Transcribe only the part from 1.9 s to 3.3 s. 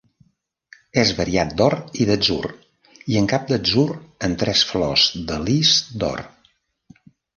i d'atzur, i en